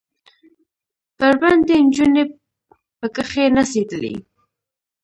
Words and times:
بربنډې 1.17 1.77
نجونې 1.85 2.23
پکښې 2.99 3.45
نڅېدلې. 3.55 4.13